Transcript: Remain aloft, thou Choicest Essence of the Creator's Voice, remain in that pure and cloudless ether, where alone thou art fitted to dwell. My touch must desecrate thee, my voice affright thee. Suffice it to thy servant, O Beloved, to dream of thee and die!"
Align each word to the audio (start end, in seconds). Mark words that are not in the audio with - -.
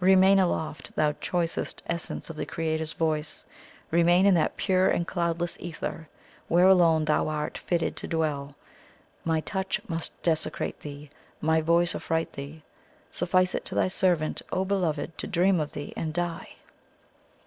Remain 0.00 0.38
aloft, 0.38 0.94
thou 0.94 1.12
Choicest 1.12 1.80
Essence 1.86 2.28
of 2.28 2.36
the 2.36 2.44
Creator's 2.44 2.92
Voice, 2.92 3.46
remain 3.90 4.26
in 4.26 4.34
that 4.34 4.58
pure 4.58 4.90
and 4.90 5.06
cloudless 5.06 5.56
ether, 5.58 6.06
where 6.48 6.68
alone 6.68 7.06
thou 7.06 7.28
art 7.28 7.56
fitted 7.56 7.96
to 7.96 8.06
dwell. 8.06 8.56
My 9.24 9.40
touch 9.40 9.80
must 9.88 10.22
desecrate 10.22 10.80
thee, 10.80 11.08
my 11.40 11.62
voice 11.62 11.94
affright 11.94 12.30
thee. 12.34 12.62
Suffice 13.10 13.54
it 13.54 13.64
to 13.64 13.74
thy 13.74 13.88
servant, 13.88 14.42
O 14.52 14.66
Beloved, 14.66 15.16
to 15.16 15.26
dream 15.26 15.58
of 15.58 15.72
thee 15.72 15.94
and 15.96 16.12
die!" 16.12 16.56